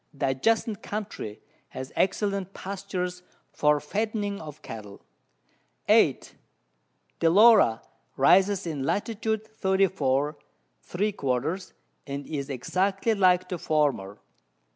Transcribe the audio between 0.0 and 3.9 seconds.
The adjacent Country has excellent Pastures for